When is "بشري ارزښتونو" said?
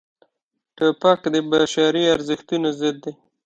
1.51-2.67